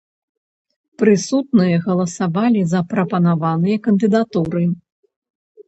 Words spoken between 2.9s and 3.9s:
прапанаваныя